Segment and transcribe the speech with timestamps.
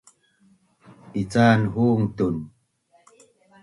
[1.21, 2.35] Ican hung tun